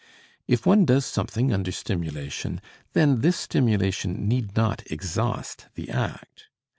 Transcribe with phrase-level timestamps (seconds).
[0.47, 2.59] If one does something under stimulation,
[2.93, 6.47] then this stimulation need not exhaust the act.